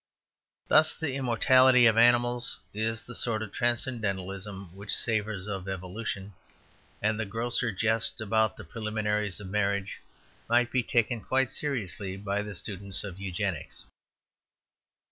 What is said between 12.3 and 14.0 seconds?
the students of Eugenics.